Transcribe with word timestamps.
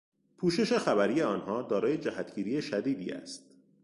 پوشش 0.37 0.73
خبری 0.73 1.21
آنها 1.21 1.61
دارای 1.61 1.97
جهتگیری 1.97 2.61
شدیدی 2.61 3.11
است. 3.11 3.55